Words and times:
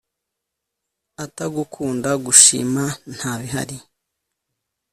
Atagukunda 1.23 2.11
gushima 2.25 2.83
ntabihari 3.15 3.77